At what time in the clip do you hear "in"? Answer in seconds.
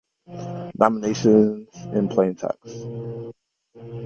1.93-2.09